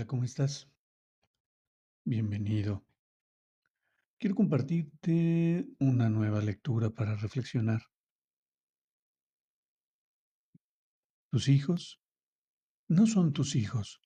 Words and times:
Hola, 0.00 0.06
¿cómo 0.06 0.24
estás? 0.24 0.66
Bienvenido. 2.06 2.86
Quiero 4.18 4.34
compartirte 4.34 5.68
una 5.78 6.08
nueva 6.08 6.40
lectura 6.40 6.88
para 6.88 7.16
reflexionar. 7.16 7.82
Tus 11.30 11.48
hijos 11.48 12.00
no 12.88 13.06
son 13.06 13.34
tus 13.34 13.54
hijos. 13.54 14.00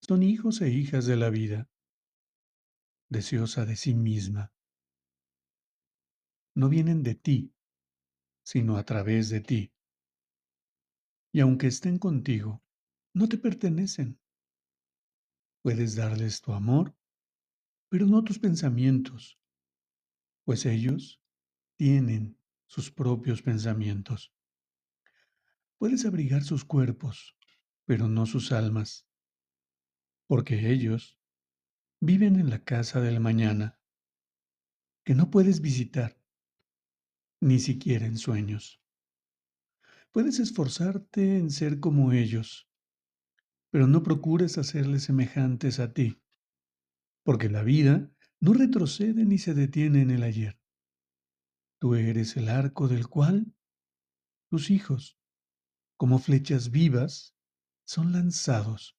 Son 0.00 0.24
hijos 0.24 0.60
e 0.60 0.70
hijas 0.70 1.06
de 1.06 1.14
la 1.14 1.30
vida, 1.30 1.70
deseosa 3.08 3.64
de 3.64 3.76
sí 3.76 3.94
misma. 3.94 4.52
No 6.56 6.68
vienen 6.68 7.04
de 7.04 7.14
ti, 7.14 7.54
sino 8.42 8.76
a 8.76 8.82
través 8.84 9.28
de 9.28 9.40
ti. 9.40 9.72
Y 11.32 11.38
aunque 11.38 11.68
estén 11.68 12.00
contigo, 12.00 12.63
no 13.14 13.28
te 13.28 13.38
pertenecen. 13.38 14.20
Puedes 15.62 15.94
darles 15.94 16.42
tu 16.42 16.52
amor, 16.52 16.94
pero 17.88 18.06
no 18.06 18.22
tus 18.24 18.38
pensamientos, 18.38 19.40
pues 20.44 20.66
ellos 20.66 21.22
tienen 21.76 22.36
sus 22.66 22.90
propios 22.90 23.40
pensamientos. 23.40 24.34
Puedes 25.78 26.04
abrigar 26.04 26.42
sus 26.42 26.64
cuerpos, 26.64 27.36
pero 27.84 28.08
no 28.08 28.26
sus 28.26 28.50
almas, 28.50 29.06
porque 30.26 30.70
ellos 30.72 31.18
viven 32.00 32.36
en 32.36 32.50
la 32.50 32.64
casa 32.64 33.00
del 33.00 33.20
mañana, 33.20 33.80
que 35.04 35.14
no 35.14 35.30
puedes 35.30 35.60
visitar, 35.60 36.20
ni 37.40 37.60
siquiera 37.60 38.06
en 38.06 38.18
sueños. 38.18 38.82
Puedes 40.10 40.40
esforzarte 40.40 41.36
en 41.38 41.50
ser 41.50 41.78
como 41.80 42.12
ellos, 42.12 42.68
pero 43.74 43.88
no 43.88 44.04
procures 44.04 44.56
hacerles 44.56 45.02
semejantes 45.02 45.80
a 45.80 45.92
ti, 45.92 46.22
porque 47.24 47.48
la 47.48 47.64
vida 47.64 48.08
no 48.38 48.52
retrocede 48.52 49.24
ni 49.24 49.36
se 49.38 49.52
detiene 49.52 50.00
en 50.02 50.12
el 50.12 50.22
ayer. 50.22 50.60
Tú 51.80 51.96
eres 51.96 52.36
el 52.36 52.50
arco 52.50 52.86
del 52.86 53.08
cual 53.08 53.52
tus 54.48 54.70
hijos, 54.70 55.18
como 55.96 56.20
flechas 56.20 56.70
vivas, 56.70 57.36
son 57.84 58.12
lanzados. 58.12 58.96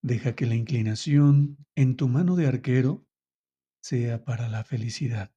Deja 0.00 0.34
que 0.34 0.46
la 0.46 0.54
inclinación 0.54 1.58
en 1.74 1.96
tu 1.96 2.08
mano 2.08 2.36
de 2.36 2.46
arquero 2.46 3.06
sea 3.82 4.24
para 4.24 4.48
la 4.48 4.64
felicidad. 4.64 5.30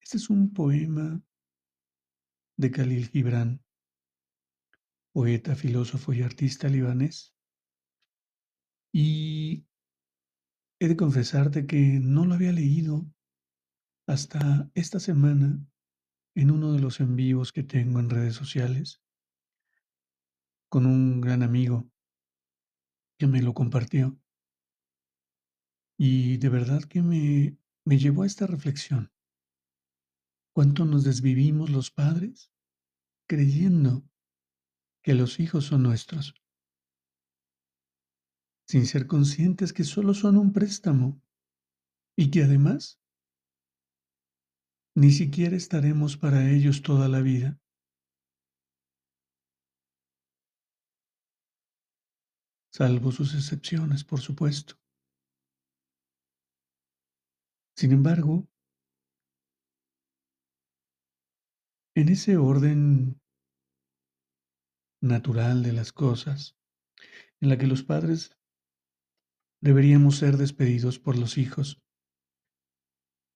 Este 0.00 0.16
es 0.16 0.30
un 0.30 0.54
poema 0.54 1.22
de 2.56 2.70
Khalil 2.70 3.06
Gibran 3.08 3.62
poeta, 5.12 5.54
filósofo 5.54 6.12
y 6.12 6.22
artista 6.22 6.68
libanés. 6.68 7.34
Y 8.92 9.66
he 10.80 10.88
de 10.88 10.96
confesarte 10.96 11.66
que 11.66 12.00
no 12.00 12.24
lo 12.26 12.34
había 12.34 12.52
leído 12.52 13.06
hasta 14.06 14.70
esta 14.74 14.98
semana 14.98 15.64
en 16.34 16.50
uno 16.50 16.72
de 16.72 16.80
los 16.80 17.00
envíos 17.00 17.52
que 17.52 17.62
tengo 17.62 18.00
en 18.00 18.10
redes 18.10 18.34
sociales 18.34 19.02
con 20.68 20.86
un 20.86 21.20
gran 21.20 21.42
amigo 21.42 21.90
que 23.18 23.26
me 23.26 23.42
lo 23.42 23.54
compartió. 23.54 24.18
Y 25.98 26.38
de 26.38 26.48
verdad 26.48 26.82
que 26.84 27.02
me, 27.02 27.58
me 27.84 27.98
llevó 27.98 28.22
a 28.22 28.26
esta 28.26 28.46
reflexión. 28.46 29.12
¿Cuánto 30.54 30.84
nos 30.84 31.04
desvivimos 31.04 31.70
los 31.70 31.90
padres 31.90 32.52
creyendo 33.28 34.09
que 35.02 35.14
los 35.14 35.40
hijos 35.40 35.64
son 35.66 35.82
nuestros, 35.82 36.34
sin 38.68 38.86
ser 38.86 39.06
conscientes 39.06 39.72
que 39.72 39.84
solo 39.84 40.14
son 40.14 40.36
un 40.36 40.52
préstamo 40.52 41.20
y 42.16 42.30
que 42.30 42.44
además 42.44 43.00
ni 44.94 45.10
siquiera 45.10 45.56
estaremos 45.56 46.16
para 46.16 46.50
ellos 46.50 46.82
toda 46.82 47.08
la 47.08 47.20
vida. 47.20 47.58
Salvo 52.72 53.10
sus 53.10 53.34
excepciones, 53.34 54.04
por 54.04 54.20
supuesto. 54.20 54.74
Sin 57.76 57.92
embargo, 57.92 58.46
en 61.94 62.08
ese 62.08 62.36
orden 62.36 63.19
natural 65.00 65.62
de 65.62 65.72
las 65.72 65.92
cosas, 65.92 66.56
en 67.40 67.48
la 67.48 67.58
que 67.58 67.66
los 67.66 67.82
padres 67.82 68.36
deberíamos 69.62 70.16
ser 70.16 70.36
despedidos 70.36 70.98
por 70.98 71.18
los 71.18 71.38
hijos. 71.38 71.82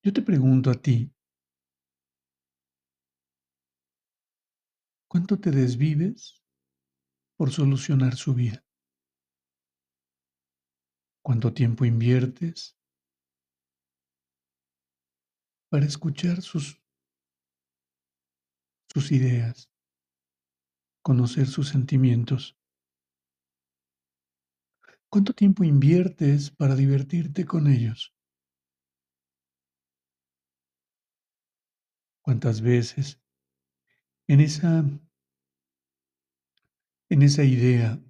Yo 0.03 0.13
te 0.13 0.23
pregunto 0.23 0.71
a 0.71 0.75
ti, 0.75 1.11
¿cuánto 5.09 5.39
te 5.39 5.51
desvives 5.51 6.43
por 7.37 7.51
solucionar 7.51 8.17
su 8.17 8.35
vida? 8.35 8.65
¿Cuánto 11.23 11.55
tiempo 11.55 11.87
inviertes 11.87 12.77
para 15.71 15.87
escuchar 15.87 16.43
sus, 16.43 16.83
sus 18.93 19.11
ideas? 19.11 19.74
Conocer 21.05 21.47
sus 21.47 21.69
sentimientos. 21.69 22.57
¿Cuánto 25.11 25.35
tiempo 25.35 25.63
inviertes 25.63 26.51
para 26.51 26.75
divertirte 26.75 27.45
con 27.45 27.67
ellos? 27.67 28.15
¿Cuántas 32.23 32.63
veces 32.63 33.21
en 34.29 34.41
esa 34.41 34.83
en 37.11 37.23
esa 37.23 37.45
idea 37.45 38.03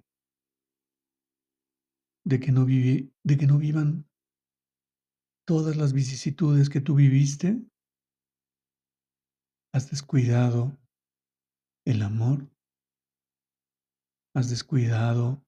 de 2.23 2.39
que 2.39 2.53
no 2.53 2.65
viví, 2.65 3.13
de 3.23 3.37
que 3.37 3.45
no 3.45 3.57
vivan 3.57 4.07
todas 5.45 5.75
las 5.75 5.91
vicisitudes 5.91 6.69
que 6.69 6.79
tú 6.79 6.95
viviste, 6.95 7.61
has 9.73 9.91
descuidado 9.91 10.79
el 11.83 12.01
amor 12.01 12.54
has 14.35 14.49
descuidado 14.49 15.43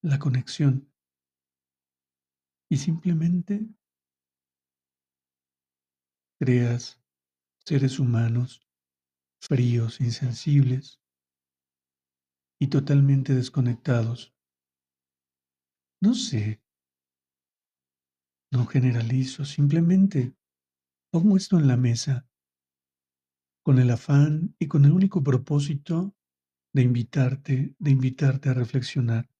la 0.00 0.20
conexión 0.20 0.92
y 2.70 2.76
simplemente 2.76 3.68
creas 6.38 7.02
seres 7.66 7.98
humanos 7.98 8.64
fríos, 9.42 10.00
insensibles 10.00 11.00
y 12.60 12.68
totalmente 12.68 13.34
desconectados. 13.34 14.34
No 16.00 16.14
sé, 16.14 16.62
no 18.52 18.66
generalizo, 18.66 19.44
simplemente 19.44 20.36
pongo 21.10 21.36
esto 21.36 21.58
en 21.58 21.66
la 21.66 21.76
mesa 21.76 22.28
con 23.64 23.80
el 23.80 23.90
afán 23.90 24.54
y 24.60 24.68
con 24.68 24.84
el 24.84 24.92
único 24.92 25.22
propósito 25.22 26.14
de 26.72 26.82
invitarte, 26.82 27.74
de 27.78 27.90
invitarte 27.90 28.48
a 28.50 28.54
reflexionar, 28.54 29.30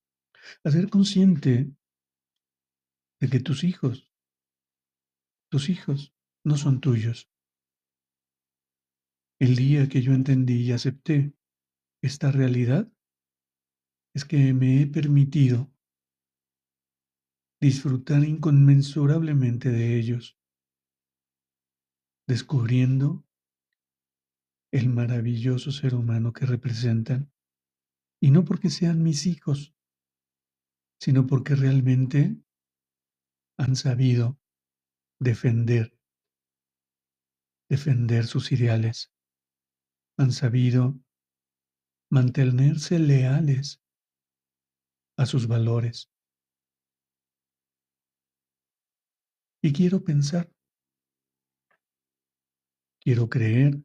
a 0.64 0.70
ser 0.70 0.88
consciente 0.88 1.70
de 3.20 3.28
que 3.28 3.40
tus 3.40 3.64
hijos, 3.64 4.12
tus 5.50 5.68
hijos 5.68 6.14
no 6.44 6.56
son 6.56 6.80
tuyos. 6.80 7.30
El 9.40 9.56
día 9.56 9.88
que 9.88 10.02
yo 10.02 10.12
entendí 10.12 10.62
y 10.64 10.72
acepté 10.72 11.32
esta 12.02 12.32
realidad 12.32 12.90
es 14.14 14.24
que 14.24 14.52
me 14.52 14.82
he 14.82 14.86
permitido 14.86 15.72
disfrutar 17.60 18.24
inconmensurablemente 18.24 19.70
de 19.70 19.98
ellos, 19.98 20.38
descubriendo 22.26 23.27
el 24.70 24.88
maravilloso 24.88 25.72
ser 25.72 25.94
humano 25.94 26.32
que 26.32 26.46
representan, 26.46 27.32
y 28.20 28.30
no 28.30 28.44
porque 28.44 28.70
sean 28.70 29.02
mis 29.02 29.26
hijos, 29.26 29.74
sino 31.00 31.26
porque 31.26 31.54
realmente 31.54 32.36
han 33.56 33.76
sabido 33.76 34.38
defender, 35.20 35.98
defender 37.68 38.26
sus 38.26 38.52
ideales, 38.52 39.12
han 40.18 40.32
sabido 40.32 40.98
mantenerse 42.10 42.98
leales 42.98 43.82
a 45.16 45.26
sus 45.26 45.46
valores. 45.46 46.10
Y 49.60 49.72
quiero 49.72 50.02
pensar, 50.04 50.52
quiero 53.00 53.28
creer 53.28 53.82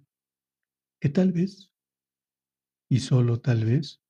que 1.04 1.10
tal 1.10 1.34
vez, 1.34 1.70
y 2.90 3.02
solo 3.02 3.42
tal 3.42 3.66
vez, 3.66 4.02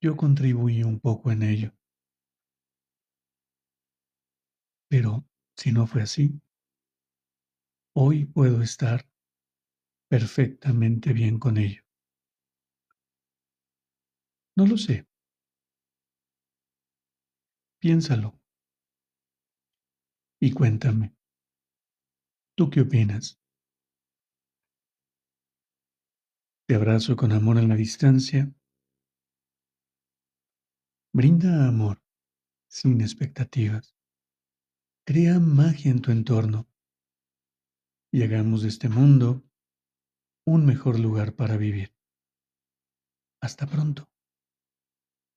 yo 0.00 0.16
contribuí 0.16 0.84
un 0.84 1.00
poco 1.00 1.30
en 1.30 1.42
ello. 1.42 1.74
Pero 4.88 5.26
si 5.54 5.70
no 5.70 5.86
fue 5.86 6.00
así, 6.00 6.40
hoy 7.94 8.24
puedo 8.24 8.62
estar 8.62 9.06
perfectamente 10.08 11.12
bien 11.12 11.38
con 11.38 11.58
ello. 11.58 11.82
No 14.56 14.66
lo 14.66 14.78
sé. 14.78 15.06
Piénsalo. 17.80 18.40
Y 20.40 20.52
cuéntame. 20.52 21.14
¿Tú 22.54 22.70
qué 22.70 22.80
opinas? 22.80 23.38
Te 26.68 26.74
abrazo 26.74 27.14
con 27.14 27.30
amor 27.30 27.58
en 27.58 27.68
la 27.68 27.76
distancia. 27.76 28.52
Brinda 31.12 31.68
amor 31.68 32.02
sin 32.68 33.00
expectativas. 33.00 33.96
Crea 35.06 35.38
magia 35.38 35.92
en 35.92 36.02
tu 36.02 36.10
entorno 36.10 36.66
y 38.12 38.24
hagamos 38.24 38.62
de 38.62 38.68
este 38.68 38.88
mundo 38.88 39.44
un 40.44 40.66
mejor 40.66 40.98
lugar 40.98 41.36
para 41.36 41.56
vivir. 41.56 41.94
Hasta 43.40 43.68
pronto. 43.68 44.08